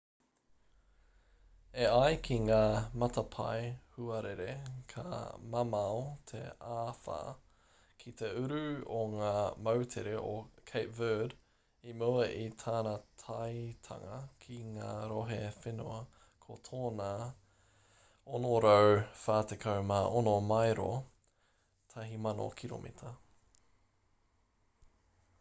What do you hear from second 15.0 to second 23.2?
rohe whenua ko tōna 646 maero 1,000 kiromita,